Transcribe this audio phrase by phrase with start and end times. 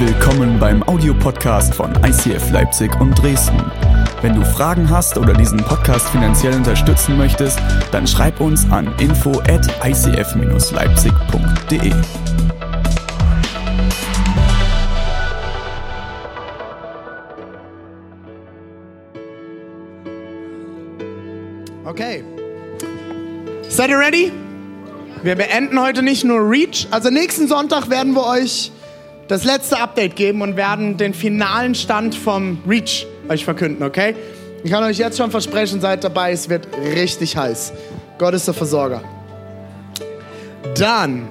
[0.00, 3.60] Willkommen beim Audiopodcast von ICF Leipzig und Dresden.
[4.22, 7.58] Wenn du Fragen hast oder diesen Podcast finanziell unterstützen möchtest,
[7.90, 11.92] dann schreib uns an info at icf-leipzig.de.
[21.84, 22.22] Okay.
[23.68, 24.30] Seid ihr ready?
[25.24, 26.86] Wir beenden heute nicht nur Reach.
[26.92, 28.70] Also nächsten Sonntag werden wir euch
[29.28, 34.16] das letzte Update geben und werden den finalen Stand vom Reach euch verkünden, okay?
[34.64, 37.72] Ich kann euch jetzt schon versprechen, seid dabei, es wird richtig heiß.
[38.18, 39.02] Gott ist der Versorger.
[40.76, 41.28] Dann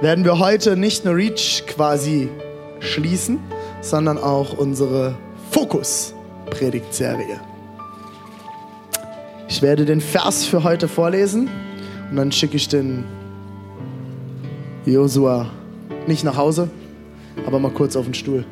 [0.00, 2.28] werden wir heute nicht nur Reach quasi
[2.78, 3.40] schließen,
[3.80, 5.16] sondern auch unsere
[5.50, 7.40] Fokus-Predigtserie.
[9.48, 11.48] Ich werde den Vers für heute vorlesen
[12.10, 13.04] und dann schicke ich den
[14.84, 15.50] Josua
[16.08, 16.70] nicht nach Hause,
[17.46, 18.44] aber mal kurz auf den Stuhl.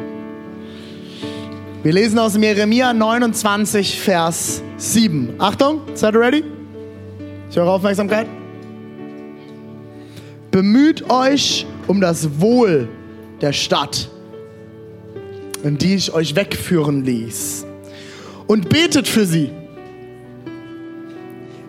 [1.82, 5.34] Wir lesen aus Jeremia 29, Vers 7.
[5.38, 6.44] Achtung, seid ihr ready?
[7.50, 8.26] Ich höre Aufmerksamkeit.
[10.50, 12.88] Bemüht euch um das Wohl
[13.40, 14.10] der Stadt,
[15.62, 17.66] in die ich euch wegführen ließ.
[18.46, 19.50] Und betet für sie.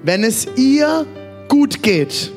[0.04, 1.06] Wenn es ihr
[1.48, 2.32] gut geht,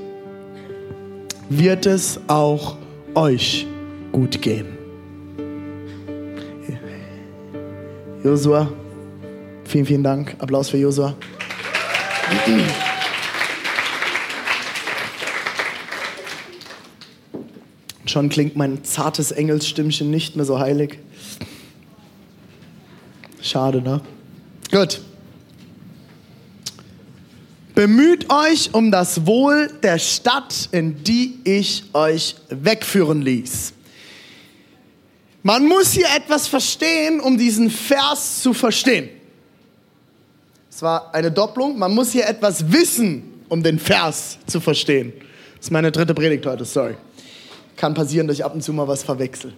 [1.48, 2.79] wird es auch
[3.14, 3.66] euch
[4.12, 4.78] gut gehen.
[8.22, 8.70] Josua,
[9.64, 10.36] vielen, vielen Dank.
[10.38, 11.14] Applaus für Josua.
[18.04, 20.98] Schon klingt mein zartes Engelsstimmchen nicht mehr so heilig.
[23.40, 24.00] Schade, ne?
[24.70, 25.00] Gut.
[27.80, 33.72] Bemüht euch um das Wohl der Stadt, in die ich euch wegführen ließ.
[35.42, 39.08] Man muss hier etwas verstehen, um diesen Vers zu verstehen.
[40.70, 41.78] Es war eine Doppelung.
[41.78, 45.14] Man muss hier etwas wissen, um den Vers zu verstehen.
[45.56, 46.98] Das ist meine dritte Predigt heute, sorry.
[47.76, 49.54] Kann passieren, dass ich ab und zu mal was verwechsel.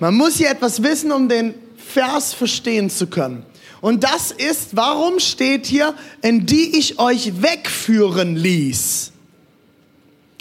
[0.00, 3.42] Man muss hier etwas wissen, um den Vers verstehen zu können.
[3.86, 9.12] Und das ist, warum steht hier, in die ich euch wegführen ließ.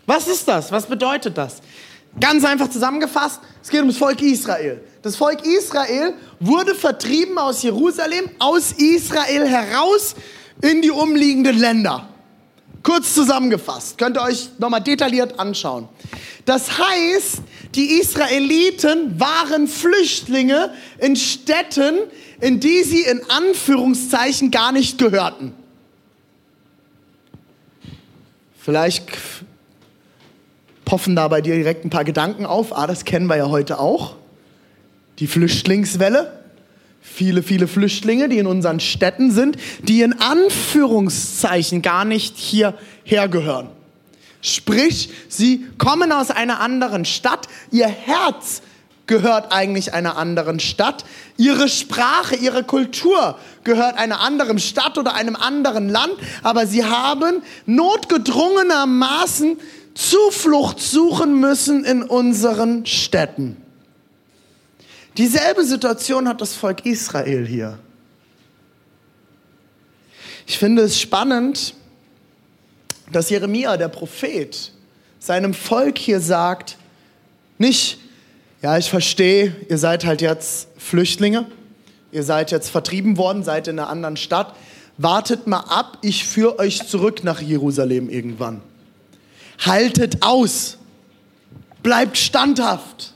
[0.08, 0.72] Was ist das?
[0.72, 1.58] Was bedeutet das?
[2.20, 4.84] Ganz einfach zusammengefasst, es geht ums Volk Israel.
[5.04, 10.16] Das Volk Israel wurde vertrieben aus Jerusalem, aus Israel heraus
[10.64, 12.15] in die umliegenden Länder.
[12.86, 15.90] Kurz zusammengefasst, könnt ihr euch nochmal detailliert anschauen.
[16.46, 17.42] Das heißt,
[17.74, 21.96] die Israeliten waren Flüchtlinge in Städten,
[22.40, 25.54] in die sie in Anführungszeichen gar nicht gehörten.
[28.60, 29.08] Vielleicht
[30.86, 32.78] poffen da bei dir direkt ein paar Gedanken auf.
[32.78, 34.16] Ah, das kennen wir ja heute auch.
[35.18, 36.35] Die Flüchtlingswelle.
[37.14, 43.70] Viele, viele Flüchtlinge, die in unseren Städten sind, die in Anführungszeichen gar nicht hierher gehören.
[44.42, 48.62] Sprich, sie kommen aus einer anderen Stadt, ihr Herz
[49.08, 51.06] gehört eigentlich einer anderen Stadt.
[51.38, 56.14] Ihre Sprache, ihre Kultur gehört einer anderen Stadt oder einem anderen Land.
[56.44, 59.58] Aber sie haben notgedrungenermaßen
[59.94, 63.58] Zuflucht suchen müssen in unseren Städten.
[65.18, 67.80] Dieselbe Situation hat das Volk Israel hier.
[70.46, 71.74] Ich finde es spannend,
[73.12, 74.72] dass Jeremia, der Prophet,
[75.20, 76.78] seinem Volk hier sagt,
[77.58, 77.98] nicht,
[78.62, 81.48] ja, ich verstehe, ihr seid halt jetzt Flüchtlinge,
[82.12, 84.56] ihr seid jetzt vertrieben worden, seid in einer anderen Stadt,
[84.98, 88.62] wartet mal ab, ich führe euch zurück nach Jerusalem irgendwann.
[89.60, 90.78] Haltet aus,
[91.82, 93.15] bleibt standhaft,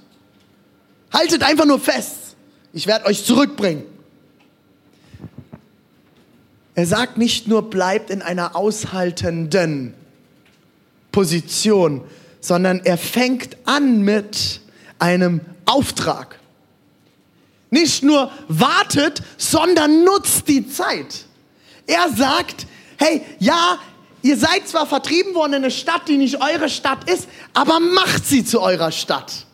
[1.11, 2.35] haltet einfach nur fest,
[2.73, 3.83] ich werde euch zurückbringen.
[6.75, 9.93] Er sagt nicht nur, bleibt in einer aushaltenden
[11.11, 12.03] Position,
[12.39, 14.61] sondern er fängt an mit
[14.97, 16.39] einem Auftrag.
[17.69, 21.25] Nicht nur wartet, sondern nutzt die Zeit.
[21.85, 22.65] Er sagt,
[22.97, 23.77] hey, ja,
[24.21, 28.25] ihr seid zwar vertrieben worden in eine Stadt, die nicht eure Stadt ist, aber macht
[28.25, 29.45] sie zu eurer Stadt.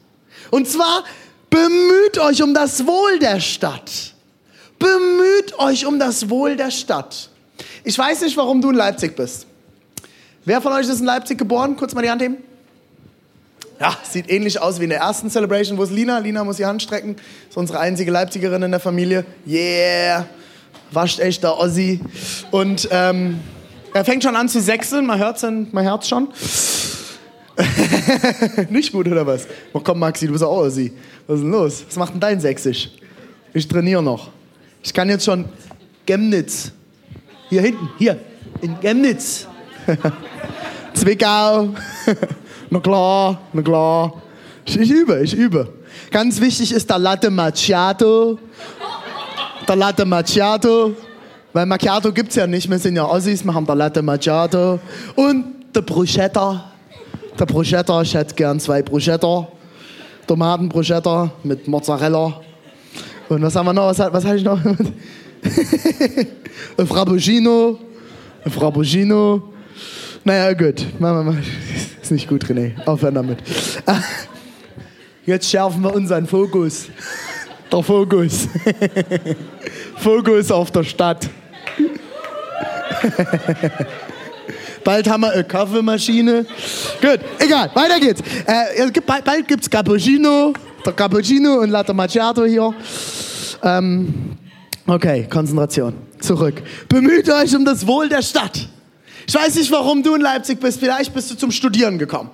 [0.51, 1.03] Und zwar
[1.49, 4.13] bemüht euch um das Wohl der Stadt.
[4.79, 7.29] Bemüht euch um das Wohl der Stadt.
[7.83, 9.47] Ich weiß nicht, warum du in Leipzig bist.
[10.43, 11.75] Wer von euch ist in Leipzig geboren?
[11.75, 12.37] Kurz mal die Hand heben.
[13.79, 15.77] Ja, sieht ähnlich aus wie in der ersten Celebration.
[15.77, 16.19] Wo ist Lina?
[16.19, 17.15] Lina muss die Hand strecken.
[17.49, 19.25] Ist unsere einzige Leipzigerin in der Familie.
[19.45, 20.27] Yeah,
[20.91, 21.99] wascht echt der Ossi.
[22.51, 23.39] Und ähm,
[23.93, 25.05] er fängt schon an zu sechseln.
[25.05, 26.29] Man hört sein, hört schon.
[28.69, 29.47] Nicht gut, oder was?
[29.71, 30.91] Oh, komm, Maxi, du bist auch Ossi.
[31.27, 31.83] Was ist denn los?
[31.87, 32.91] Was macht denn dein Sächsisch?
[33.53, 34.29] Ich trainiere noch.
[34.83, 35.45] Ich kann jetzt schon
[36.05, 36.71] Chemnitz.
[37.49, 38.19] Hier hinten, hier,
[38.61, 39.47] in Chemnitz.
[40.93, 41.69] Zwickau.
[42.69, 44.21] na klar, na klar.
[44.65, 45.71] Ich, ich übe, ich übe.
[46.11, 48.39] Ganz wichtig ist der Latte Macchiato.
[49.67, 50.95] Der Latte Macchiato.
[51.53, 54.79] Weil Macchiato gibt es ja nicht, wir sind ja Ossis, wir haben der Latte Macchiato.
[55.15, 56.71] Und der Bruschetta.
[57.37, 59.47] Der Bruschetta, ich hätte gern zwei Bruschetta.
[60.25, 62.39] Tomatenbruschetta mit Mozzarella.
[63.27, 63.87] Und was haben wir noch?
[63.87, 64.57] Was, was habe ich noch?
[66.87, 67.77] Frappuccino.
[68.47, 69.43] Frappuccino.
[70.23, 70.85] Naja, gut.
[72.01, 72.71] Ist nicht gut, René.
[72.85, 73.39] Aufhören damit.
[75.25, 76.85] Jetzt schärfen wir unseren Fokus.
[77.69, 78.47] Der Fokus.
[79.97, 81.29] Fokus auf der Stadt.
[84.85, 86.45] Bald haben wir eine Kaffeemaschine.
[87.01, 88.21] Gut, egal, weiter geht's.
[88.45, 90.53] Äh, bald, bald gibt's Cappuccino,
[90.95, 92.71] Cappuccino und Latte Macchiato hier.
[93.63, 94.37] Ähm,
[94.85, 95.95] okay, Konzentration.
[96.19, 96.61] Zurück.
[96.87, 98.69] Bemüht euch um das Wohl der Stadt.
[99.27, 100.79] Ich weiß nicht, warum du in Leipzig bist.
[100.79, 102.29] Vielleicht bist du zum Studieren gekommen.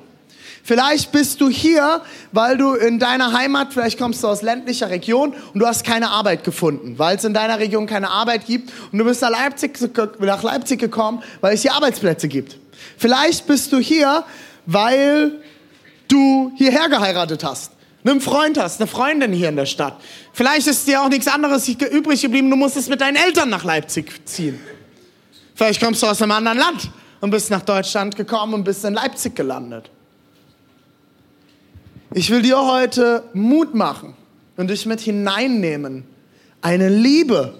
[0.63, 5.33] Vielleicht bist du hier, weil du in deiner Heimat, vielleicht kommst du aus ländlicher Region
[5.53, 8.99] und du hast keine Arbeit gefunden, weil es in deiner Region keine Arbeit gibt und
[8.99, 9.79] du bist nach Leipzig,
[10.19, 12.57] nach Leipzig gekommen, weil es hier Arbeitsplätze gibt.
[12.97, 14.23] Vielleicht bist du hier,
[14.65, 15.41] weil
[16.07, 17.71] du hierher geheiratet hast,
[18.03, 19.99] einen Freund hast, eine Freundin hier in der Stadt.
[20.33, 24.27] Vielleicht ist dir auch nichts anderes übrig geblieben, du musstest mit deinen Eltern nach Leipzig
[24.27, 24.59] ziehen.
[25.55, 28.93] Vielleicht kommst du aus einem anderen Land und bist nach Deutschland gekommen und bist in
[28.93, 29.89] Leipzig gelandet.
[32.13, 34.15] Ich will dir heute Mut machen
[34.57, 36.03] und dich mit hineinnehmen,
[36.61, 37.53] eine Liebe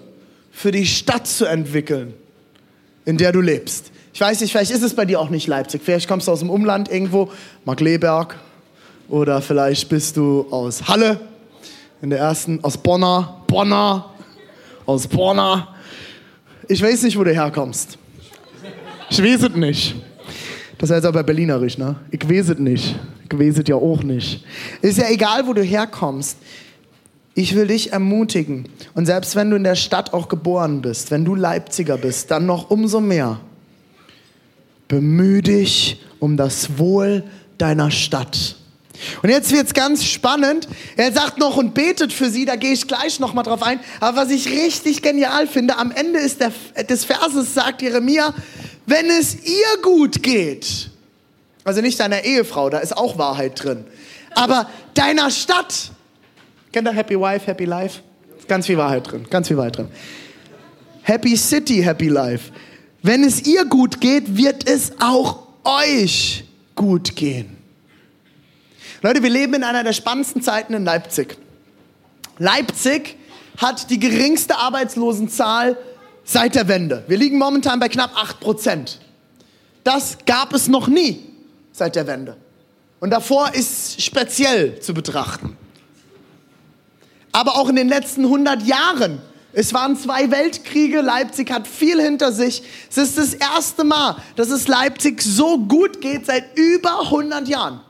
[0.50, 2.12] für die Stadt zu entwickeln,
[3.06, 3.90] in der du lebst.
[4.12, 5.80] Ich weiß nicht, vielleicht ist es bei dir auch nicht Leipzig.
[5.82, 7.32] Vielleicht kommst du aus dem Umland irgendwo,
[7.64, 8.36] Markleberg,
[9.08, 11.18] oder vielleicht bist du aus Halle,
[12.02, 14.10] in der ersten, aus Bonner, Bonner,
[14.84, 15.74] aus Bonner.
[16.68, 17.96] Ich weiß nicht, wo du herkommst.
[19.08, 19.94] Ich weiß es nicht.
[20.78, 21.96] Das heißt aber Berlinerisch, ne?
[22.10, 22.96] Ich weiß nicht
[23.32, 24.44] gewesen ja auch nicht.
[24.82, 26.36] Ist ja egal, wo du herkommst.
[27.34, 28.68] Ich will dich ermutigen.
[28.94, 32.46] Und selbst wenn du in der Stadt auch geboren bist, wenn du Leipziger bist, dann
[32.46, 33.40] noch umso mehr.
[34.86, 37.24] Bemühe dich um das Wohl
[37.56, 38.56] deiner Stadt.
[39.22, 40.68] Und jetzt wird es ganz spannend.
[40.96, 43.80] Er sagt noch und betet für sie, da gehe ich gleich noch mal drauf ein.
[44.00, 46.52] Aber was ich richtig genial finde, am Ende ist der,
[46.84, 48.34] des Verses sagt Jeremia,
[48.86, 50.90] wenn es ihr gut geht,
[51.64, 53.84] also nicht deiner Ehefrau, da ist auch Wahrheit drin.
[54.34, 55.90] Aber deiner Stadt.
[56.72, 58.00] Kennt ihr Happy Wife, Happy Life?
[58.48, 59.88] Ganz viel Wahrheit drin, ganz viel Wahrheit drin.
[61.02, 62.52] Happy City, Happy Life.
[63.02, 66.44] Wenn es ihr gut geht, wird es auch euch
[66.74, 67.56] gut gehen.
[69.02, 71.36] Leute, wir leben in einer der spannendsten Zeiten in Leipzig.
[72.38, 73.16] Leipzig
[73.58, 75.76] hat die geringste Arbeitslosenzahl
[76.24, 77.04] seit der Wende.
[77.08, 79.00] Wir liegen momentan bei knapp 8 Prozent.
[79.84, 81.20] Das gab es noch nie
[81.72, 82.36] seit der Wende.
[83.00, 85.56] Und davor ist speziell zu betrachten.
[87.32, 89.20] Aber auch in den letzten 100 Jahren,
[89.52, 92.62] es waren zwei Weltkriege, Leipzig hat viel hinter sich.
[92.90, 97.80] Es ist das erste Mal, dass es Leipzig so gut geht seit über 100 Jahren.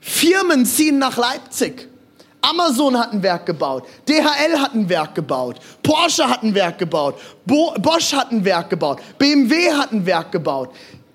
[0.00, 1.88] Firmen ziehen nach Leipzig.
[2.50, 7.16] Amazon hat ein Werk gebaut, DHL hat ein Werk gebaut, Porsche hat ein Werk gebaut,
[7.44, 10.70] Bo Bosch hat ein Werk gebaut, BMW hat ein Werk gebaut.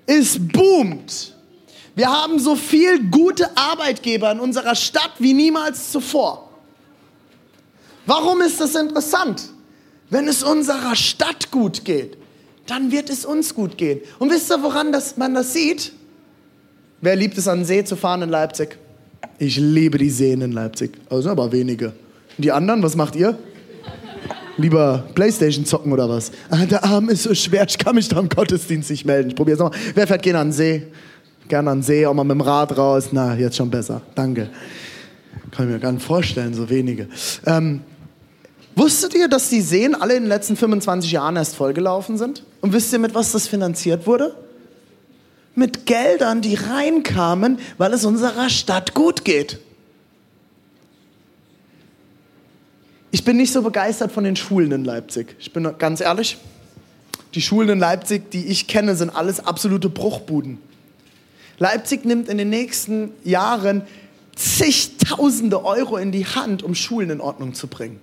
[0.06, 1.34] Es boomt.
[1.94, 6.48] Wir haben so viel gute Arbeitgeber in unserer Stadt wie niemals zuvor.
[8.06, 9.42] Warum ist das interessant?
[10.10, 12.16] Wenn es unserer Stadt gut geht,
[12.66, 14.00] dann wird es uns gut gehen.
[14.18, 15.92] Und wisst ihr, woran das, man das sieht?
[17.00, 18.78] Wer liebt es, an den See zu fahren in Leipzig?
[19.38, 20.92] Ich liebe die Seen in Leipzig.
[21.10, 21.86] Also aber wenige.
[22.36, 23.38] Und die anderen, was macht ihr?
[24.58, 26.30] Lieber Playstation zocken oder was?
[26.50, 29.30] Ah, der Arm ist so schwer, ich kann mich da im Gottesdienst nicht melden.
[29.30, 29.78] Ich probiere es nochmal.
[29.94, 30.86] Wer fährt gerne an den See?
[31.48, 33.08] Gerne an den See, auch mal mit dem Rad raus.
[33.12, 34.02] Na, jetzt schon besser.
[34.14, 34.50] Danke.
[35.50, 37.08] Kann ich mir gar nicht vorstellen, so wenige.
[37.46, 37.80] Ähm,
[38.74, 42.44] wusstet ihr, dass die Seen alle in den letzten 25 Jahren erst vollgelaufen sind?
[42.60, 44.34] Und wisst ihr, mit was das finanziert wurde?
[45.54, 49.58] Mit Geldern, die reinkamen, weil es unserer Stadt gut geht.
[53.10, 55.36] Ich bin nicht so begeistert von den Schulen in Leipzig.
[55.38, 56.38] Ich bin ganz ehrlich.
[57.34, 60.58] Die Schulen in Leipzig, die ich kenne, sind alles absolute Bruchbuden.
[61.58, 63.82] Leipzig nimmt in den nächsten Jahren
[64.34, 68.00] zigtausende Euro in die Hand, um Schulen in Ordnung zu bringen.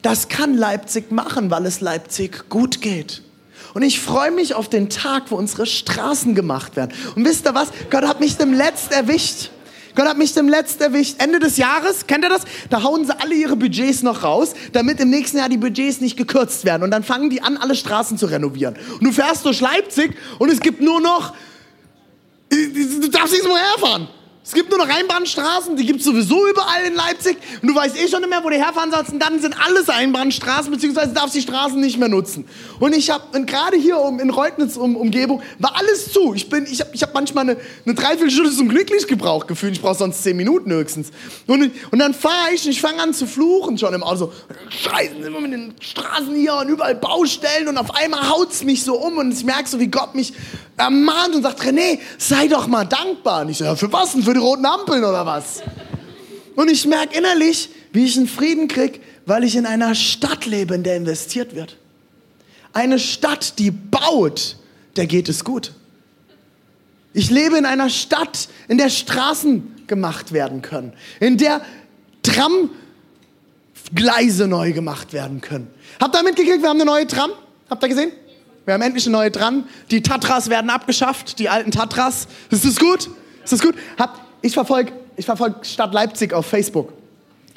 [0.00, 3.22] Das kann Leipzig machen, weil es Leipzig gut geht.
[3.74, 6.92] Und ich freue mich auf den Tag, wo unsere Straßen gemacht werden.
[7.16, 7.68] Und wisst ihr was?
[7.90, 9.50] Gott hat mich dem Letzt erwischt.
[9.96, 11.16] Gott hat mich dem Letzt erwischt.
[11.18, 12.42] Ende des Jahres, kennt ihr das?
[12.70, 16.16] Da hauen sie alle ihre Budgets noch raus, damit im nächsten Jahr die Budgets nicht
[16.16, 16.82] gekürzt werden.
[16.82, 18.76] Und dann fangen die an, alle Straßen zu renovieren.
[18.92, 21.34] Und du fährst durch Leipzig und es gibt nur noch,
[22.48, 24.08] du darfst nicht mehr herfahren.
[24.46, 27.38] Es gibt nur noch Einbahnstraßen, die gibt es sowieso überall in Leipzig.
[27.62, 29.10] Und du weißt eh schon nicht mehr, wo du herfahren sollst.
[29.10, 32.46] Und dann sind alles Einbahnstraßen, beziehungsweise darfst die Straßen nicht mehr nutzen.
[32.78, 36.34] Und ich habe, gerade hier um, in Reutnitz um, Umgebung, war alles zu.
[36.34, 39.72] Ich, ich habe ich hab manchmal eine, eine Dreiviertelstunde zum Glücklichgebrauch gefühlt.
[39.72, 41.08] Ich brauche sonst zehn Minuten höchstens.
[41.46, 44.30] Und, und dann fahre ich und ich fange an zu fluchen schon im Auto.
[44.68, 47.68] Scheiße, immer mit den Straßen hier und überall Baustellen.
[47.68, 50.34] Und auf einmal haut es mich so um und ich merke so, wie Gott mich
[50.76, 53.42] ermahnt und sagt, René, sei doch mal dankbar.
[53.42, 54.22] Und ich so, ja, für was denn?
[54.22, 55.62] Für die roten Ampeln oder was?
[56.56, 60.74] Und ich merke innerlich, wie ich einen Frieden kriege, weil ich in einer Stadt lebe,
[60.74, 61.76] in der investiert wird.
[62.72, 64.56] Eine Stadt, die baut,
[64.96, 65.72] der geht es gut.
[67.12, 71.60] Ich lebe in einer Stadt, in der Straßen gemacht werden können, in der
[72.22, 75.68] Tramgleise neu gemacht werden können.
[76.00, 77.30] Habt ihr mitgekriegt, wir haben eine neue Tram?
[77.70, 78.10] Habt ihr gesehen?
[78.64, 79.68] Wir haben endlich eine neue dran.
[79.90, 82.26] Die Tatras werden abgeschafft, die alten Tatras.
[82.50, 83.08] Ist das gut?
[83.44, 83.74] Ist das gut?
[83.98, 86.92] Hab, ich verfolge ich verfolg Stadt Leipzig auf Facebook.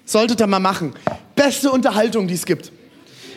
[0.06, 0.94] Solltet ihr mal machen.
[1.36, 2.72] Beste Unterhaltung, die es gibt.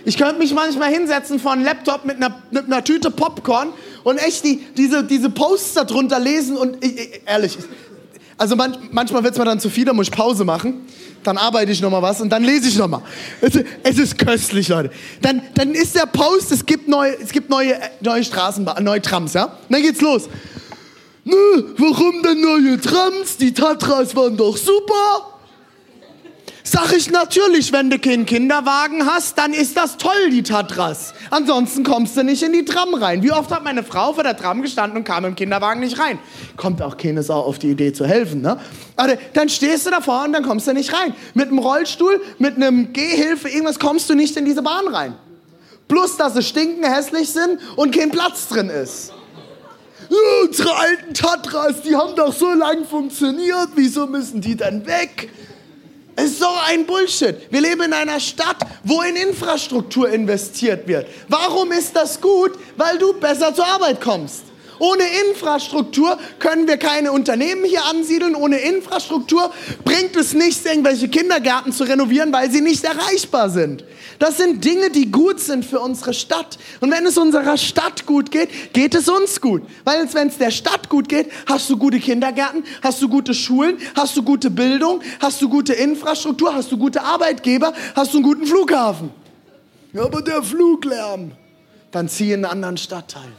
[0.04, 3.72] Ich könnte mich manchmal hinsetzen vor einem Laptop mit einer, mit einer Tüte Popcorn
[4.04, 7.58] und echt die, diese, diese Posts darunter lesen und ich, ich, ehrlich,
[8.38, 10.86] also man, manchmal wird es mir dann zu viel, da muss ich Pause machen
[11.22, 13.02] dann arbeite ich noch mal was und dann lese ich noch mal.
[13.40, 14.90] Es, es, ist köstlich, Leute.
[15.20, 19.34] Dann, dann ist der Post, es gibt neue, es gibt neue, neue Straßenbahnen, neue Trams,
[19.34, 19.44] ja?
[19.44, 20.28] Und dann geht's los.
[21.30, 23.36] Nö, warum denn neue Trams?
[23.36, 25.30] Die Tatras waren doch super.
[26.62, 31.14] Sag ich natürlich, wenn du keinen Kinderwagen hast, dann ist das toll, die Tatras.
[31.30, 33.22] Ansonsten kommst du nicht in die Tram rein.
[33.22, 36.18] Wie oft hat meine Frau vor der Tram gestanden und kam im Kinderwagen nicht rein?
[36.56, 38.60] Kommt auch keine Sau auf die Idee zu helfen, ne?
[38.94, 41.14] Aber dann stehst du davor und dann kommst du nicht rein.
[41.34, 45.14] Mit einem Rollstuhl, mit einem Gehhilfe, irgendwas kommst du nicht in diese Bahn rein.
[45.88, 49.12] Plus, dass sie stinken, hässlich sind und kein Platz drin ist.
[50.10, 55.30] Unsere alten Tatras, die haben doch so lange funktioniert, wieso müssen die dann weg?
[56.16, 57.36] Es ist so ein Bullshit.
[57.50, 61.06] Wir leben in einer Stadt, wo in Infrastruktur investiert wird.
[61.28, 62.52] Warum ist das gut?
[62.76, 64.42] Weil du besser zur Arbeit kommst.
[64.80, 68.34] Ohne Infrastruktur können wir keine Unternehmen hier ansiedeln.
[68.34, 69.52] Ohne Infrastruktur
[69.84, 73.84] bringt es nichts, irgendwelche Kindergärten zu renovieren, weil sie nicht erreichbar sind.
[74.18, 76.58] Das sind Dinge, die gut sind für unsere Stadt.
[76.80, 79.62] Und wenn es unserer Stadt gut geht, geht es uns gut.
[79.84, 83.76] Weil wenn es der Stadt gut geht, hast du gute Kindergärten, hast du gute Schulen,
[83.94, 88.24] hast du gute Bildung, hast du gute Infrastruktur, hast du gute Arbeitgeber, hast du einen
[88.24, 89.10] guten Flughafen.
[89.92, 91.32] Ja, aber der Fluglärm.
[91.90, 93.30] Dann zieh in einen anderen Stadtteil.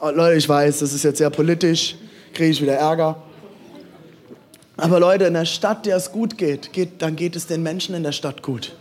[0.00, 1.94] Oh, Leute, ich weiß, das ist jetzt sehr politisch,
[2.32, 3.22] kriege ich wieder Ärger.
[4.76, 7.94] Aber Leute, in der Stadt, der es gut geht, geht, dann geht es den Menschen
[7.94, 8.74] in der Stadt gut.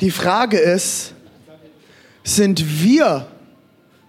[0.00, 1.14] Die Frage ist,
[2.22, 3.26] sind wir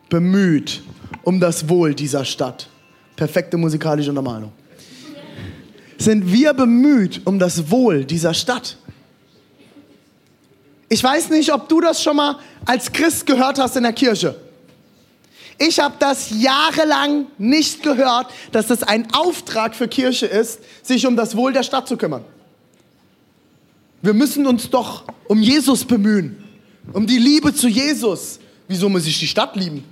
[0.09, 0.81] bemüht
[1.23, 2.67] um das Wohl dieser Stadt?
[3.15, 4.51] Perfekte musikalische Untermalung.
[5.97, 8.77] Sind wir bemüht um das Wohl dieser Stadt?
[10.89, 14.35] Ich weiß nicht, ob du das schon mal als Christ gehört hast in der Kirche.
[15.59, 21.15] Ich habe das jahrelang nicht gehört, dass das ein Auftrag für Kirche ist, sich um
[21.15, 22.23] das Wohl der Stadt zu kümmern.
[24.01, 26.43] Wir müssen uns doch um Jesus bemühen,
[26.93, 28.39] um die Liebe zu Jesus.
[28.67, 29.83] Wieso muss ich die Stadt lieben?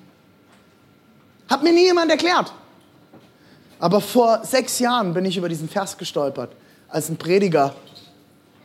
[1.50, 2.53] Hat mir nie jemand erklärt.
[3.79, 6.55] Aber vor sechs Jahren bin ich über diesen Vers gestolpert,
[6.88, 7.75] als ein Prediger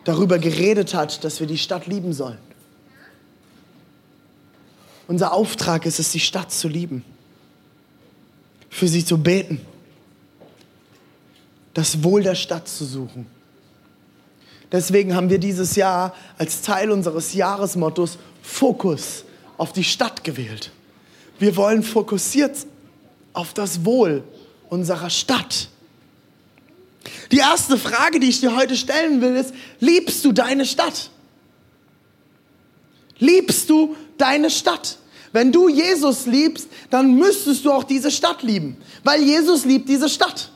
[0.05, 2.39] darüber geredet hat, dass wir die Stadt lieben sollen.
[5.11, 7.05] Unser Auftrag ist es, die Stadt zu lieben,
[8.69, 9.61] für sie zu beten,
[11.75, 13.27] das Wohl der Stadt zu suchen.
[14.71, 19.25] Deswegen haben wir dieses Jahr als Teil unseres Jahresmottos Fokus
[19.59, 20.71] auf die Stadt gewählt.
[21.41, 22.65] Wir wollen fokussiert
[23.33, 24.23] auf das Wohl
[24.69, 25.71] unserer Stadt.
[27.33, 31.11] Die erste Frage, die ich dir heute stellen will, ist, liebst du deine Stadt?
[33.19, 34.99] Liebst du deine Stadt?
[35.33, 40.09] Wenn du Jesus liebst, dann müsstest du auch diese Stadt lieben, weil Jesus liebt diese
[40.09, 40.51] Stadt.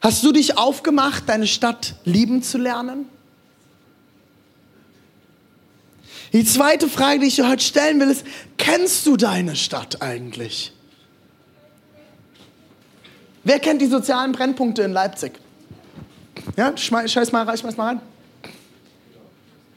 [0.00, 3.06] Hast du dich aufgemacht, deine Stadt lieben zu lernen?
[6.32, 8.26] Die zweite Frage, die ich dir heute stellen will, ist,
[8.58, 10.72] kennst du deine Stadt eigentlich?
[13.44, 15.38] Wer kennt die sozialen Brennpunkte in Leipzig?
[16.56, 18.00] Ja, schmeiß mal rein, schmeiß mal rein.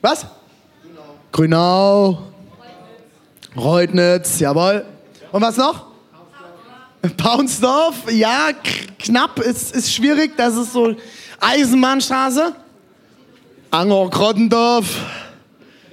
[0.02, 0.26] Was?
[1.32, 2.20] Grünau.
[3.56, 4.86] Reutnitz, jawohl.
[5.32, 5.88] Und was noch?
[7.16, 8.50] Paunsdorf, ja,
[9.00, 10.96] knapp, ist, ist schwierig, das ist so
[11.40, 12.54] Eisenbahnstraße.
[13.72, 14.86] Anger, Grottendorf.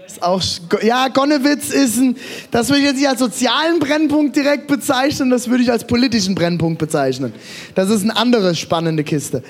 [0.07, 0.43] Ist auch,
[0.83, 2.17] ja, Gonnewitz ist ein,
[2.51, 6.35] das würde ich jetzt nicht als sozialen Brennpunkt direkt bezeichnen, das würde ich als politischen
[6.35, 7.33] Brennpunkt bezeichnen.
[7.75, 9.43] Das ist eine andere spannende Kiste.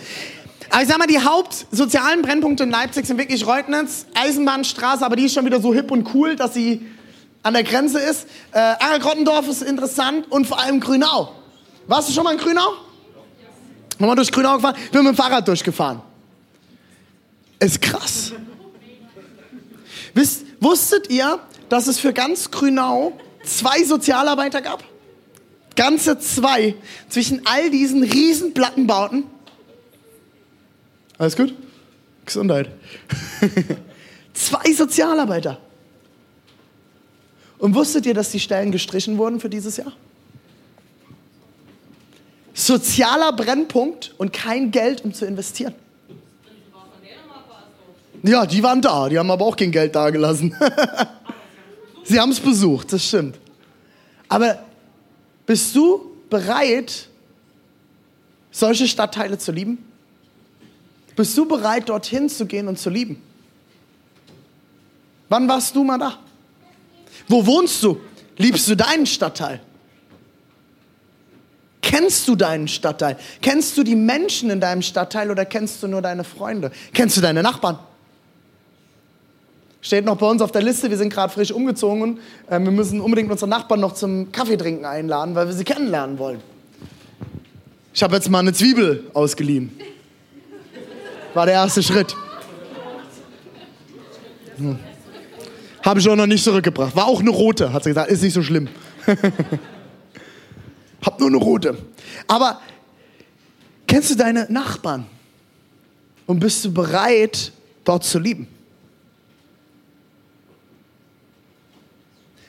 [0.74, 5.26] Aber ich sag mal, die hauptsozialen Brennpunkte in Leipzig sind wirklich Reutnitz, Eisenbahnstraße, aber die
[5.26, 6.84] ist schon wieder so hip und cool, dass sie
[7.44, 8.26] an der Grenze ist.
[8.50, 11.32] Äh, Angergrottendorf ist interessant und vor allem Grünau.
[11.86, 12.72] Warst du schon mal in Grünau?
[14.00, 14.04] Ja.
[14.04, 14.74] Mal durch Grünau gefahren?
[14.84, 16.00] Ich bin mit dem Fahrrad durchgefahren.
[17.60, 18.32] Ist krass.
[20.12, 21.38] Wisst, wusstet ihr,
[21.68, 23.12] dass es für ganz Grünau
[23.44, 24.82] zwei Sozialarbeiter gab?
[25.76, 26.74] Ganze zwei.
[27.08, 29.32] Zwischen all diesen riesen Plattenbauten.
[31.18, 31.54] Alles gut?
[32.24, 32.70] Gesundheit.
[34.34, 35.58] zwei Sozialarbeiter.
[37.58, 39.92] Und wusstet ihr, dass die Stellen gestrichen wurden für dieses Jahr?
[42.52, 45.74] Sozialer Brennpunkt und kein Geld, um zu investieren.
[48.22, 50.54] Ja, die waren da, die haben aber auch kein Geld dagelassen.
[52.04, 53.38] Sie haben es besucht, das stimmt.
[54.28, 54.58] Aber
[55.46, 57.08] bist du bereit,
[58.50, 59.93] solche Stadtteile zu lieben?
[61.16, 63.22] Bist du bereit, dorthin zu gehen und zu lieben?
[65.28, 66.18] Wann warst du mal da?
[67.28, 68.00] Wo wohnst du?
[68.36, 69.60] Liebst du deinen Stadtteil?
[71.80, 73.16] Kennst du deinen Stadtteil?
[73.40, 76.72] Kennst du die Menschen in deinem Stadtteil oder kennst du nur deine Freunde?
[76.92, 77.78] Kennst du deine Nachbarn?
[79.80, 82.18] Steht noch bei uns auf der Liste, wir sind gerade frisch umgezogen
[82.48, 86.40] äh, wir müssen unbedingt unsere Nachbarn noch zum Kaffeetrinken einladen, weil wir sie kennenlernen wollen.
[87.92, 89.78] Ich habe jetzt mal eine Zwiebel ausgeliehen.
[91.34, 92.14] War der erste Schritt.
[94.56, 94.78] Hm.
[95.84, 96.94] Habe ich auch noch nicht zurückgebracht.
[96.96, 98.10] War auch eine rote, hat sie gesagt.
[98.10, 98.68] Ist nicht so schlimm.
[101.04, 101.76] Hab nur eine rote.
[102.26, 102.60] Aber
[103.86, 105.06] kennst du deine Nachbarn?
[106.26, 107.52] Und bist du bereit,
[107.84, 108.48] dort zu lieben?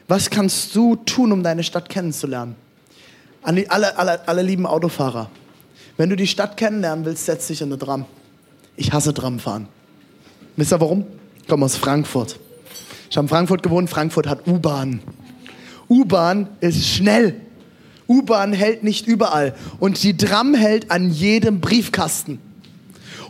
[0.07, 2.55] Was kannst du tun, um deine Stadt kennenzulernen?
[3.41, 5.29] An die, alle, alle, alle lieben Autofahrer.
[5.97, 8.05] Wenn du die Stadt kennenlernen willst, setz dich in eine Tram.
[8.77, 9.67] Ich hasse Tramfahren.
[10.55, 11.05] Wisst ihr warum?
[11.41, 12.39] Ich komme aus Frankfurt.
[13.09, 13.89] Ich habe in Frankfurt gewohnt.
[13.89, 15.01] Frankfurt hat U-Bahn.
[15.89, 17.39] U-Bahn ist schnell.
[18.07, 19.55] U-Bahn hält nicht überall.
[19.79, 22.39] Und die Tram hält an jedem Briefkasten.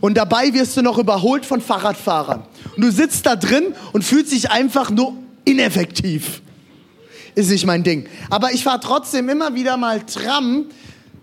[0.01, 2.43] Und dabei wirst du noch überholt von Fahrradfahrern.
[2.75, 5.13] Und du sitzt da drin und fühlst dich einfach nur
[5.45, 6.41] ineffektiv.
[7.35, 8.07] Ist nicht mein Ding.
[8.29, 10.65] Aber ich fahre trotzdem immer wieder mal Tram,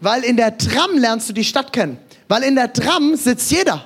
[0.00, 1.98] weil in der Tram lernst du die Stadt kennen.
[2.28, 3.84] Weil in der Tram sitzt jeder.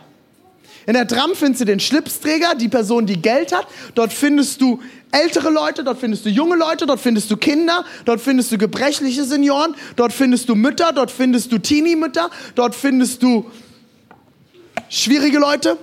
[0.87, 3.67] In der Tram findest du den Schlipsträger, die Person, die Geld hat.
[3.97, 8.21] Dort findest du ältere Leute, dort findest du junge Leute, dort findest du Kinder, dort
[8.21, 13.51] findest du gebrechliche Senioren, dort findest du Mütter, dort findest du Teenie-Mütter, dort findest du
[14.89, 15.77] schwierige Leute.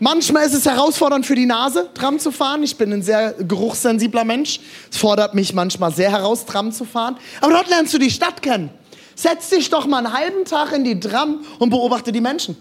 [0.00, 2.64] Manchmal ist es herausfordernd für die Nase, Tram zu fahren.
[2.64, 4.58] Ich bin ein sehr geruchssensibler Mensch.
[4.90, 7.16] Es fordert mich manchmal sehr heraus, Tram zu fahren.
[7.40, 8.70] Aber dort lernst du die Stadt kennen.
[9.14, 12.56] Setz dich doch mal einen halben Tag in die Tram und beobachte die Menschen.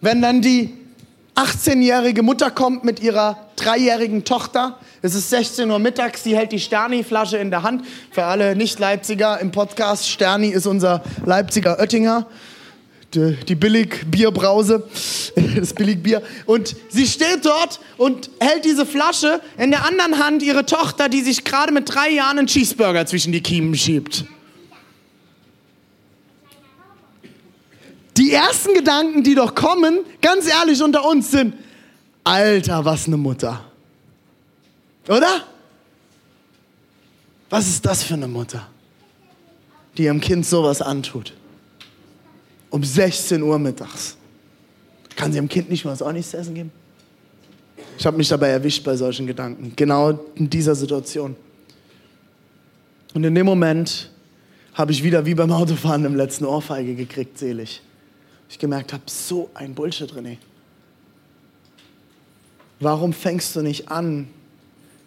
[0.00, 0.72] Wenn dann die
[1.38, 4.76] 18-jährige Mutter kommt mit ihrer dreijährigen Tochter.
[5.02, 7.84] Es ist 16 Uhr mittags, sie hält die Sterni-Flasche in der Hand.
[8.10, 12.26] Für alle Nicht-Leipziger im Podcast, Sterni ist unser Leipziger Oettinger.
[13.14, 14.82] Die, die Billig-Bierbrause,
[15.56, 16.22] das Billigbier.
[16.44, 21.22] Und sie steht dort und hält diese Flasche in der anderen Hand ihre Tochter, die
[21.22, 24.24] sich gerade mit drei Jahren einen Cheeseburger zwischen die Kiemen schiebt.
[28.18, 31.54] Die ersten Gedanken, die doch kommen, ganz ehrlich unter uns sind,
[32.24, 33.64] Alter, was eine Mutter.
[35.06, 35.44] Oder?
[37.48, 38.66] Was ist das für eine Mutter,
[39.96, 41.32] die ihrem Kind sowas antut?
[42.70, 44.16] Um 16 Uhr mittags.
[45.14, 46.72] Kann sie ihrem Kind nicht mal was auch nichts zu essen geben?
[47.96, 51.36] Ich habe mich dabei erwischt bei solchen Gedanken, genau in dieser Situation.
[53.14, 54.10] Und in dem Moment
[54.74, 57.80] habe ich wieder wie beim Autofahren im letzten Ohrfeige gekriegt, selig
[58.48, 60.38] ich gemerkt habe, so ein Bullshit, René.
[62.80, 64.28] Warum fängst du nicht an,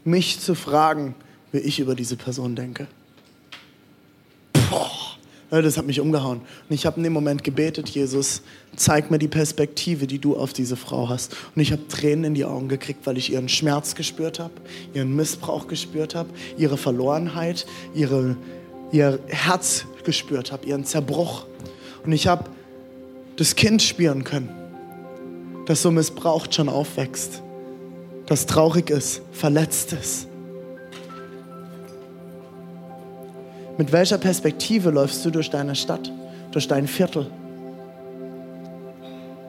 [0.04, 1.16] mich zu fragen,
[1.52, 2.88] wie ich über diese Person denke?
[4.70, 6.40] Boah, das hat mich umgehauen.
[6.40, 8.42] Und ich habe in dem Moment gebetet, Jesus,
[8.76, 11.36] zeig mir die Perspektive, die du auf diese Frau hast.
[11.56, 14.54] Und ich habe Tränen in die Augen gekriegt, weil ich ihren Schmerz gespürt habe,
[14.94, 18.38] ihren Missbrauch gespürt habe, ihre Verlorenheit, ihre,
[18.92, 21.46] ihr Herz gespürt habe, ihren Zerbruch.
[22.06, 22.50] Und ich habe
[23.42, 24.50] das Kind spüren können,
[25.66, 27.42] das so missbraucht schon aufwächst.
[28.28, 30.28] das traurig ist, verletzt ist.
[33.80, 36.14] Mit welcher Perspektive läufst du durch deine Stadt,
[36.52, 37.32] durch dein Viertel?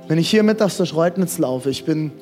[0.09, 2.13] Wenn ich hier mittags durch Reutnitz laufe, ich bin,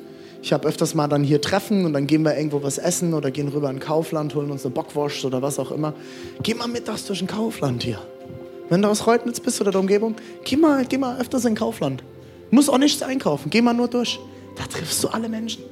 [0.43, 3.31] ich habe öfters mal dann hier Treffen und dann gehen wir irgendwo was essen oder
[3.31, 5.93] gehen rüber in Kaufland, holen uns eine Bockwurst oder was auch immer.
[6.43, 8.01] Geh mal mittags durch ein Kaufland hier.
[8.71, 12.05] Wenn du aus Reutnitz bist oder der Umgebung, geh mal, geh mal öfters in Kaufland.
[12.51, 14.17] Muss auch nichts einkaufen, geh mal nur durch.
[14.55, 15.63] Da triffst du alle Menschen.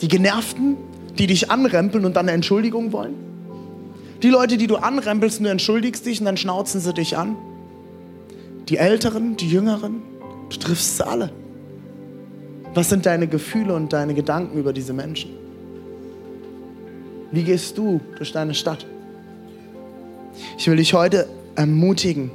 [0.00, 0.76] Die Genervten,
[1.18, 3.16] die dich anrempeln und dann eine Entschuldigung wollen.
[4.22, 7.34] Die Leute, die du anrempelst und du entschuldigst dich und dann schnauzen sie dich an.
[8.68, 10.02] Die Älteren, die Jüngeren,
[10.50, 11.32] du triffst sie alle.
[12.74, 15.32] Was sind deine Gefühle und deine Gedanken über diese Menschen?
[17.32, 18.86] Wie gehst du durch deine Stadt?
[20.56, 22.30] Ich will dich heute ermutigen,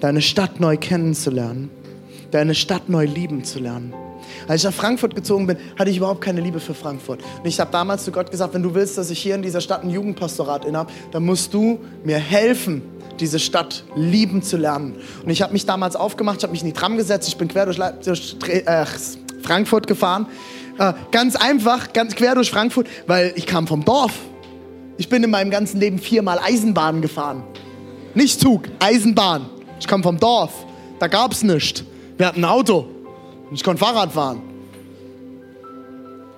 [0.00, 1.70] deine Stadt neu kennenzulernen,
[2.30, 3.92] deine Stadt neu lieben zu lernen.
[4.46, 7.22] Als ich nach Frankfurt gezogen bin, hatte ich überhaupt keine Liebe für Frankfurt.
[7.38, 9.60] Und ich habe damals zu Gott gesagt, wenn du willst, dass ich hier in dieser
[9.60, 12.82] Stadt ein Jugendpastorat innehabe, dann musst du mir helfen,
[13.20, 14.96] diese Stadt lieben zu lernen.
[15.24, 17.48] Und ich habe mich damals aufgemacht, ich habe mich in die Tram gesetzt, ich bin
[17.48, 18.84] quer durch, durch äh,
[19.42, 20.26] Frankfurt gefahren.
[20.78, 24.12] Äh, ganz einfach, ganz quer durch Frankfurt, weil ich kam vom Dorf.
[24.96, 27.42] Ich bin in meinem ganzen Leben viermal Eisenbahn gefahren.
[28.14, 29.46] Nicht Zug, Eisenbahn.
[29.80, 30.52] Ich kam vom Dorf.
[30.98, 31.84] Da gab es nichts.
[32.16, 32.86] Wir hatten ein Auto.
[33.52, 34.42] Ich konnte Fahrrad fahren.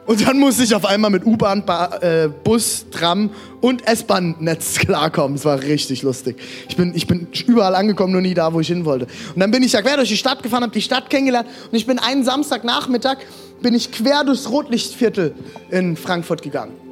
[0.06, 1.62] Und dann musste ich auf einmal mit U-Bahn,
[2.00, 3.30] äh, Bus, Tram
[3.60, 5.36] und S-Bahn-Netz klarkommen.
[5.36, 6.36] Es war richtig lustig.
[6.68, 9.06] Ich bin, ich bin überall angekommen, nur nie da, wo ich hin wollte.
[9.34, 11.48] Und dann bin ich ja quer durch die Stadt gefahren, habe die Stadt kennengelernt.
[11.70, 13.18] Und ich bin einen Samstagnachmittag,
[13.62, 15.32] bin ich quer durchs Rotlichtviertel
[15.70, 16.89] in Frankfurt gegangen.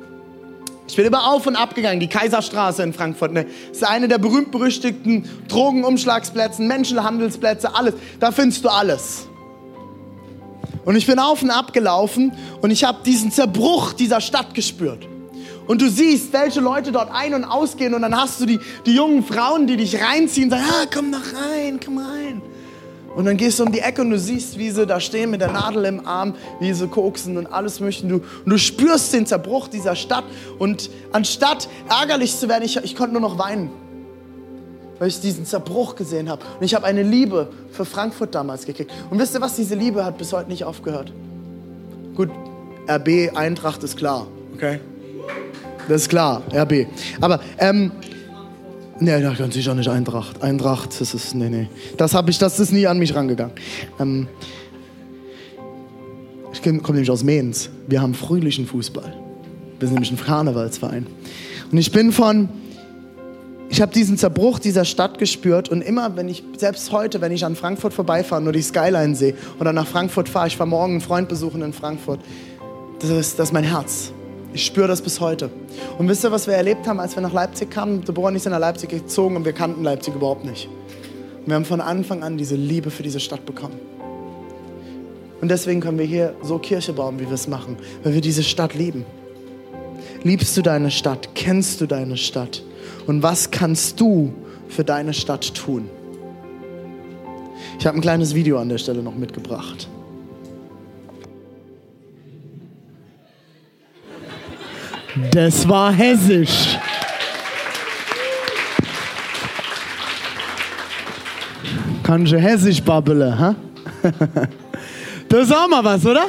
[0.88, 3.33] Ich bin immer auf und ab gegangen, die Kaiserstraße in Frankfurt.
[3.33, 3.44] Ne?
[3.68, 7.94] Das ist eine der berühmt-berüchtigten Drogenumschlagsplätze, Menschenhandelsplätze, alles.
[8.18, 9.29] Da findest du alles.
[10.87, 15.07] Und ich bin auf und ab gelaufen und ich habe diesen Zerbruch dieser Stadt gespürt.
[15.66, 18.94] Und du siehst, welche Leute dort ein- und ausgehen und dann hast du die, die
[18.94, 22.40] jungen Frauen, die dich reinziehen und sagen, ah, komm doch rein, komm rein.
[23.19, 25.41] Und dann gehst du um die Ecke und du siehst, wie sie da stehen mit
[25.41, 28.09] der Nadel im Arm, wie sie koksen und alles möchten.
[28.09, 30.23] Du, und du spürst den Zerbruch dieser Stadt.
[30.61, 33.71] Und anstatt ärgerlich zu werden, ich, ich konnte nur noch weinen
[35.01, 36.45] weil ich diesen Zerbruch gesehen habe.
[36.59, 38.93] Und ich habe eine Liebe für Frankfurt damals gekriegt.
[39.11, 39.55] Und wisst ihr was?
[39.57, 41.13] Diese Liebe hat bis heute nicht aufgehört.
[42.17, 42.31] Gut,
[42.89, 44.81] RB, Eintracht ist klar, okay?
[45.89, 46.87] Das ist klar, RB.
[47.21, 47.93] Aber, ähm,
[49.01, 50.43] nee, da ganz sicher nicht Eintracht.
[50.43, 51.69] Eintracht, das ist, nee, nee.
[51.97, 53.55] Das habe ich, das ist nie an mich rangegangen.
[53.99, 54.29] Ähm,
[56.53, 57.71] ich komme nämlich aus Mainz.
[57.87, 59.15] Wir haben fröhlichen Fußball.
[59.79, 61.07] Wir sind nämlich ein Karnevalsverein.
[61.71, 62.49] Und ich bin von
[63.71, 67.45] ich habe diesen Zerbruch dieser Stadt gespürt und immer, wenn ich, selbst heute, wenn ich
[67.45, 71.01] an Frankfurt vorbeifahre, nur die Skyline sehe oder nach Frankfurt fahre, ich fahre morgen einen
[71.03, 72.21] Freund besuchen in Frankfurt,
[73.01, 74.13] das ist, das ist mein Herz.
[74.53, 75.51] Ich spüre das bis heute.
[75.99, 78.05] Und wisst ihr, was wir erlebt haben, als wir nach Leipzig kamen?
[78.05, 80.69] Deborah und ich sind nach Leipzig gezogen und wir kannten Leipzig überhaupt nicht.
[81.41, 83.79] Und wir haben von Anfang an diese Liebe für diese Stadt bekommen.
[85.41, 88.43] Und deswegen können wir hier so Kirche bauen, wie wir es machen, weil wir diese
[88.43, 89.05] Stadt lieben.
[90.23, 91.31] Liebst du deine Stadt?
[91.35, 92.63] Kennst du deine Stadt?
[93.07, 94.33] Und was kannst du
[94.69, 95.89] für deine Stadt tun?
[97.79, 99.89] Ich habe ein kleines Video an der Stelle noch mitgebracht.
[105.31, 106.79] Das war hessisch.
[112.03, 113.55] Kannst du hessisch babbeln, ha?
[115.29, 116.25] Das ist auch mal was, oder?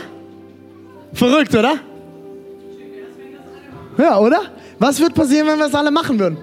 [1.14, 1.76] Verrückt, oder?
[3.98, 4.42] Ja, oder?
[4.78, 6.38] Was wird passieren, wenn wir es alle machen würden?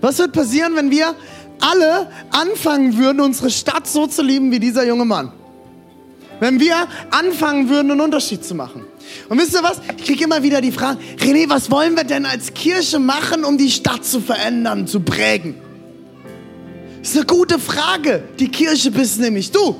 [0.00, 1.14] Was wird passieren, wenn wir
[1.60, 5.30] alle anfangen würden, unsere Stadt so zu lieben wie dieser junge Mann?
[6.40, 6.74] Wenn wir
[7.10, 8.84] anfangen würden, einen Unterschied zu machen.
[9.28, 9.80] Und wisst ihr was?
[9.96, 13.58] Ich kriege immer wieder die Frage, René, was wollen wir denn als Kirche machen, um
[13.58, 15.56] die Stadt zu verändern, zu prägen?
[17.00, 18.24] Das ist eine gute Frage.
[18.38, 19.76] Die Kirche bist nämlich du.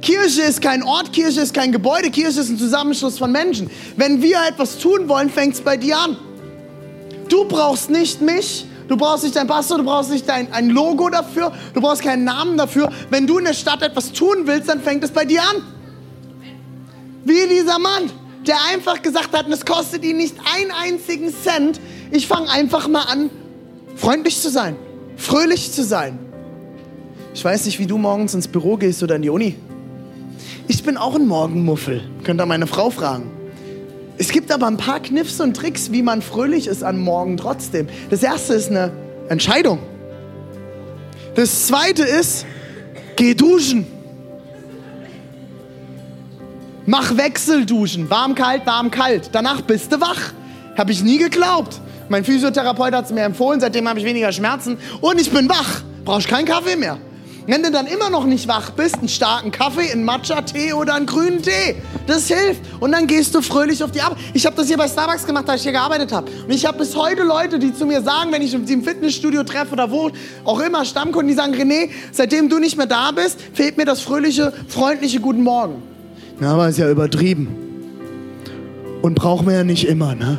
[0.00, 3.70] Kirche ist kein Ort, Kirche ist kein Gebäude, Kirche ist ein Zusammenschluss von Menschen.
[3.96, 6.16] Wenn wir etwas tun wollen, fängt es bei dir an.
[7.28, 11.08] Du brauchst nicht mich, du brauchst nicht dein Pastor, du brauchst nicht dein, ein Logo
[11.10, 12.90] dafür, du brauchst keinen Namen dafür.
[13.10, 15.77] Wenn du in der Stadt etwas tun willst, dann fängt es bei dir an.
[17.24, 18.10] Wie dieser Mann,
[18.46, 21.80] der einfach gesagt hat, es kostet ihn nicht einen einzigen Cent.
[22.10, 23.30] Ich fange einfach mal an,
[23.96, 24.76] freundlich zu sein,
[25.16, 26.18] fröhlich zu sein.
[27.34, 29.56] Ich weiß nicht, wie du morgens ins Büro gehst oder in die Uni.
[30.66, 32.02] Ich bin auch ein Morgenmuffel.
[32.24, 33.30] Könnt ihr meine Frau fragen.
[34.16, 37.88] Es gibt aber ein paar Kniffs und Tricks, wie man fröhlich ist am Morgen trotzdem.
[38.10, 38.90] Das erste ist eine
[39.28, 39.78] Entscheidung.
[41.36, 42.44] Das zweite ist,
[43.16, 43.86] geh duschen.
[46.90, 49.28] Mach Wechselduschen, warm, kalt, warm, kalt.
[49.32, 50.32] Danach bist du wach.
[50.74, 51.82] Habe ich nie geglaubt.
[52.08, 55.82] Mein Physiotherapeut hat es mir empfohlen, seitdem habe ich weniger Schmerzen und ich bin wach.
[56.06, 56.96] Brauchst keinen Kaffee mehr.
[57.46, 61.04] Wenn du dann immer noch nicht wach bist, einen starken Kaffee, einen Matcha-Tee oder einen
[61.04, 61.76] grünen Tee.
[62.06, 62.62] Das hilft.
[62.80, 64.16] Und dann gehst du fröhlich auf die Arbeit.
[64.32, 66.30] Ich habe das hier bei Starbucks gemacht, als ich hier gearbeitet habe.
[66.30, 69.42] Und ich habe bis heute Leute, die zu mir sagen, wenn ich sie im Fitnessstudio
[69.42, 70.10] treffe oder wo
[70.44, 74.00] auch immer, Stammkunden, die sagen, René, seitdem du nicht mehr da bist, fehlt mir das
[74.00, 75.82] fröhliche, freundliche Guten Morgen.
[76.40, 77.48] Na, aber ist ja übertrieben.
[79.02, 80.38] Und brauchen wir ja nicht immer, ne?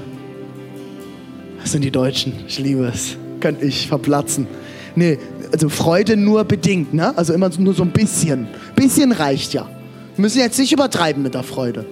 [1.62, 2.34] Das sind die Deutschen.
[2.48, 3.18] Ich liebe es.
[3.40, 4.48] Könnte ich verplatzen.
[4.96, 5.18] Nee,
[5.52, 7.18] also Freude nur bedingt, ne?
[7.18, 8.48] Also immer nur so ein bisschen.
[8.76, 9.70] Bisschen reicht ja.
[10.16, 11.86] Wir müssen jetzt nicht übertreiben mit der Freude.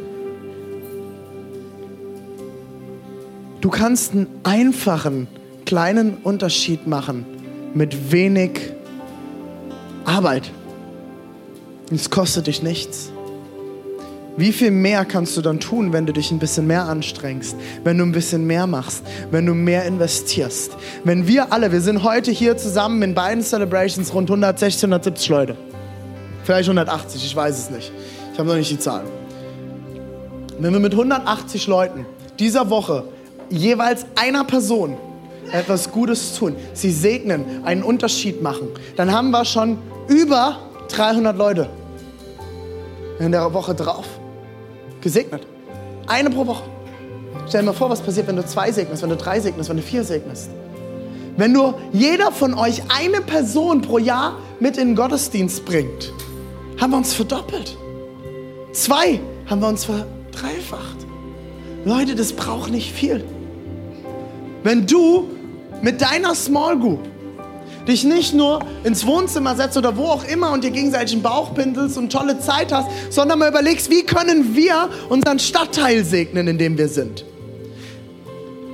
[3.61, 5.27] Du kannst einen einfachen,
[5.65, 7.25] kleinen Unterschied machen
[7.73, 8.51] mit wenig
[10.05, 10.51] Arbeit.
[11.91, 13.11] Es kostet dich nichts.
[14.37, 17.97] Wie viel mehr kannst du dann tun, wenn du dich ein bisschen mehr anstrengst, wenn
[17.97, 20.77] du ein bisschen mehr machst, wenn du mehr investierst?
[21.03, 25.57] Wenn wir alle, wir sind heute hier zusammen in beiden Celebrations rund 160, 170 Leute.
[26.43, 27.91] Vielleicht 180, ich weiß es nicht.
[28.31, 29.07] Ich habe noch nicht die Zahlen.
[30.59, 32.05] Wenn wir mit 180 Leuten
[32.37, 33.05] dieser Woche
[33.49, 34.97] jeweils einer Person
[35.51, 41.67] etwas Gutes tun, sie segnen, einen Unterschied machen, dann haben wir schon über 300 Leute
[43.19, 44.05] in der Woche drauf
[45.01, 45.45] gesegnet.
[46.07, 46.63] Eine pro Woche.
[47.47, 49.77] Stell dir mal vor, was passiert, wenn du zwei segnest, wenn du drei segnest, wenn
[49.77, 50.49] du vier segnest.
[51.37, 56.11] Wenn nur jeder von euch eine Person pro Jahr mit in den Gottesdienst bringt,
[56.79, 57.77] haben wir uns verdoppelt.
[58.73, 60.97] Zwei haben wir uns verdreifacht.
[61.85, 63.23] Leute, das braucht nicht viel.
[64.63, 65.29] Wenn du
[65.81, 67.07] mit deiner Small Group
[67.87, 71.53] dich nicht nur ins Wohnzimmer setzt oder wo auch immer und dir gegenseitig einen Bauch
[71.53, 76.57] pindelst und tolle Zeit hast, sondern mal überlegst, wie können wir unseren Stadtteil segnen, in
[76.57, 77.25] dem wir sind.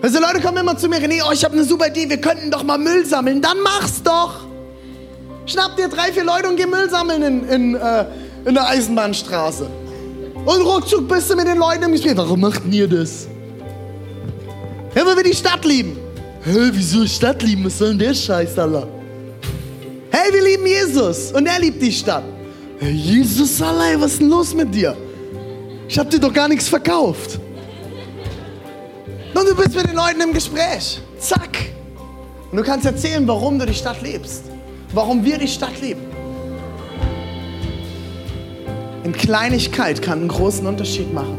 [0.02, 2.52] Also Leute kommen immer zu mir, René, oh, ich habe eine super Idee, wir könnten
[2.52, 3.42] doch mal Müll sammeln.
[3.42, 4.42] Dann mach's doch.
[5.46, 8.06] Schnapp dir drei, vier Leute und geh Müll sammeln in, in, äh,
[8.46, 9.68] in der Eisenbahnstraße.
[10.46, 12.18] Und ruckzuck bist du mit den Leuten im Gespräch.
[12.18, 13.28] Warum macht ihr das?
[14.94, 15.98] Ja, weil wir die Stadt lieben.
[16.44, 17.64] Hä, wieso Stadt lieben?
[17.64, 18.88] Was soll denn der Scheiß, Allah?
[20.24, 22.24] Hey, wir lieben Jesus und er liebt die Stadt.
[22.80, 24.96] Jesus allein, was ist denn los mit dir?
[25.90, 27.42] Ich habe dir doch gar nichts verkauft.
[29.34, 31.02] Und du bist mit den Leuten im Gespräch.
[31.20, 31.58] Zack.
[32.50, 34.44] Und du kannst erzählen, warum du die Stadt liebst.
[34.94, 36.04] Warum wir die Stadt lieben.
[39.04, 41.36] In Kleinigkeit kann einen großen Unterschied machen.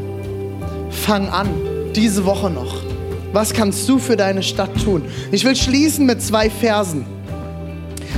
[0.91, 1.49] Fang an,
[1.95, 2.83] diese Woche noch.
[3.33, 5.05] Was kannst du für deine Stadt tun?
[5.31, 7.14] Ich will schließen mit zwei Versen.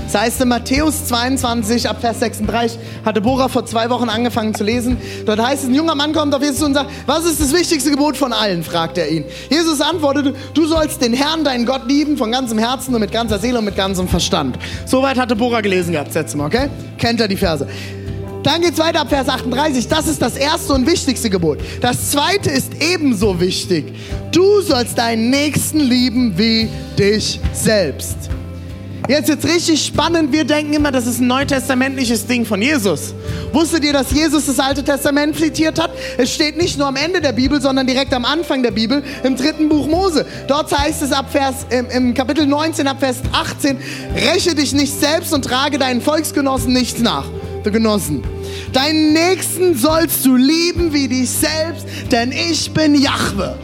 [0.07, 4.63] Das heißt in Matthäus 22 ab Vers 36 hatte Bora vor zwei Wochen angefangen zu
[4.63, 4.95] lesen.
[5.25, 7.91] Dort heißt es, ein junger Mann kommt auf Jesus und sagt, was ist das wichtigste
[7.91, 8.63] Gebot von allen?
[8.63, 9.25] fragt er ihn.
[9.49, 13.37] Jesus antwortete, du sollst den Herrn, deinen Gott lieben, von ganzem Herzen und mit ganzer
[13.37, 14.57] Seele und mit ganzem Verstand.
[14.85, 16.69] Soweit hatte Bora gelesen gehabt, letztes Mal, okay?
[16.97, 17.67] Kennt er die Verse.
[18.43, 19.89] Dann geht es weiter ab Vers 38.
[19.89, 21.59] Das ist das erste und wichtigste Gebot.
[21.81, 23.93] Das zweite ist ebenso wichtig.
[24.31, 28.29] Du sollst deinen Nächsten lieben wie dich selbst.
[29.07, 30.33] Jetzt jetzt richtig spannend.
[30.33, 33.13] Wir denken immer, das ist ein neutestamentliches Ding von Jesus.
[33.53, 35.91] Wusstet ihr, dass Jesus das Alte Testament zitiert hat?
[36.17, 39.37] Es steht nicht nur am Ende der Bibel, sondern direkt am Anfang der Bibel im
[39.37, 40.25] dritten Buch Mose.
[40.47, 43.77] Dort heißt es ab Vers, im, im Kapitel 19 ab Vers 18,
[44.13, 47.25] räche dich nicht selbst und trage deinen Volksgenossen nichts nach.
[47.63, 48.23] Genossen.
[48.71, 53.57] Deinen Nächsten sollst du lieben wie dich selbst, denn ich bin Jahwe.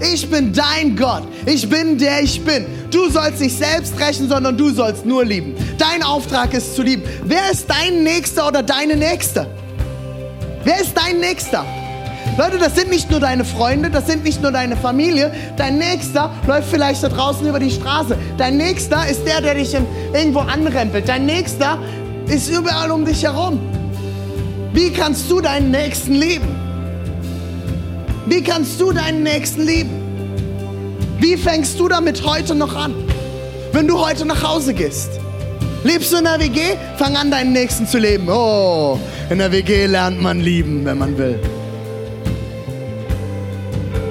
[0.00, 1.22] Ich bin dein Gott.
[1.46, 2.66] Ich bin der ich bin.
[2.90, 5.54] Du sollst nicht selbst rächen, sondern du sollst nur lieben.
[5.78, 7.02] Dein Auftrag ist zu lieben.
[7.24, 9.46] Wer ist dein Nächster oder deine Nächste?
[10.64, 11.64] Wer ist dein Nächster?
[12.36, 15.32] Leute, das sind nicht nur deine Freunde, das sind nicht nur deine Familie.
[15.56, 18.16] Dein Nächster läuft vielleicht da draußen über die Straße.
[18.38, 19.74] Dein Nächster ist der, der dich
[20.12, 21.08] irgendwo anrempelt.
[21.08, 21.78] Dein Nächster
[22.26, 23.60] ist überall um dich herum.
[24.72, 26.63] Wie kannst du deinen Nächsten lieben?
[28.26, 29.90] Wie kannst du deinen Nächsten lieben?
[31.18, 32.94] Wie fängst du damit heute noch an?
[33.72, 35.10] Wenn du heute nach Hause gehst.
[35.82, 36.60] Lebst du in der WG?
[36.96, 38.28] Fang an, deinen Nächsten zu leben.
[38.28, 41.38] Oh, in der WG lernt man lieben, wenn man will.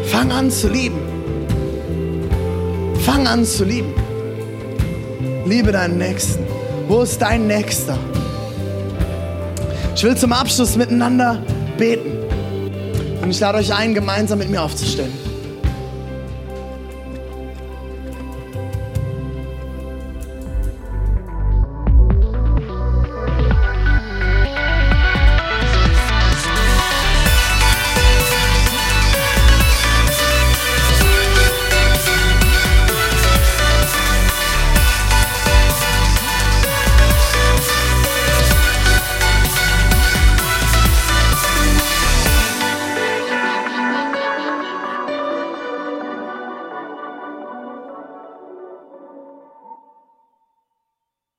[0.06, 1.00] Fang an zu lieben.
[3.00, 3.94] Fang an zu lieben.
[5.48, 6.46] Liebe deinen Nächsten.
[6.88, 7.98] Wo ist dein Nächster?
[9.96, 11.42] Ich will zum Abschluss miteinander
[11.78, 12.23] beten.
[13.24, 15.33] Und ich lade euch ein, gemeinsam mit mir aufzustehen.